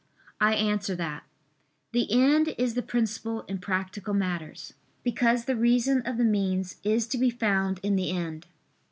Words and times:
I 0.39 0.55
answer 0.55 0.95
that, 0.95 1.25
The 1.91 2.11
end 2.11 2.55
is 2.57 2.73
the 2.73 2.81
principle 2.81 3.41
in 3.43 3.59
practical 3.59 4.15
matters: 4.15 4.73
because 5.03 5.45
the 5.45 5.55
reason 5.55 6.01
of 6.07 6.17
the 6.17 6.23
means 6.25 6.77
is 6.83 7.05
to 7.09 7.19
be 7.19 7.29
found 7.29 7.79
in 7.83 7.95
the 7.97 8.09
end. 8.09 8.47